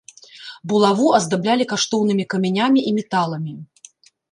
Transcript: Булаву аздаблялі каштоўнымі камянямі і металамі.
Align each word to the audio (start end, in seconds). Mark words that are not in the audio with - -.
Булаву 0.71 1.09
аздаблялі 1.17 1.67
каштоўнымі 1.75 2.27
камянямі 2.33 2.79
і 2.91 2.97
металамі. 2.99 3.53